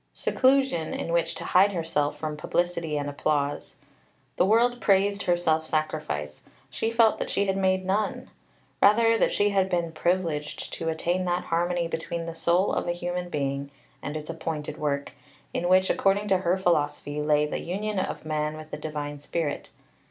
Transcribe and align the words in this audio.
Seclusion, 0.15 0.95
in 0.95 1.13
which 1.13 1.35
to 1.35 1.43
hide 1.45 1.73
herself 1.73 2.17
from 2.17 2.35
publicity 2.35 2.97
and 2.97 3.07
applause. 3.07 3.75
The 4.37 4.47
world 4.47 4.81
praised 4.81 5.21
her 5.27 5.37
self 5.37 5.63
sacrifice. 5.63 6.41
She 6.71 6.89
felt 6.89 7.19
that 7.19 7.29
she 7.29 7.45
had 7.45 7.55
made 7.55 7.85
none. 7.85 8.31
Rather 8.81 9.03
had 9.19 9.31
she 9.31 9.51
been 9.65 9.91
privileged 9.91 10.73
to 10.73 10.89
attain 10.89 11.25
that 11.25 11.43
harmony 11.43 11.87
between 11.87 12.25
the 12.25 12.33
soul 12.33 12.73
of 12.73 12.87
a 12.87 12.93
human 12.93 13.29
being 13.29 13.69
and 14.01 14.17
its 14.17 14.31
appointed 14.31 14.79
work, 14.79 15.11
in 15.53 15.69
which, 15.69 15.91
according 15.91 16.27
to 16.29 16.39
her 16.39 16.57
philosophy, 16.57 17.21
lay 17.21 17.45
the 17.45 17.59
union 17.59 17.99
of 17.99 18.25
man 18.25 18.57
with 18.57 18.71
the 18.71 18.77
Divine 18.77 19.19
Spirit. 19.19 19.69